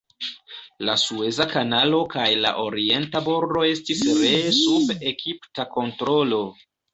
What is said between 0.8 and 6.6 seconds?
La Sueza Kanalo kaj la orienta bordo estis ree sub egipta kontrolo.